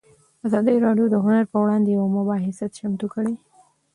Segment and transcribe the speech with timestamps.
[0.45, 3.33] ازادي راډیو د هنر پر وړاندې یوه مباحثه چمتو کړې.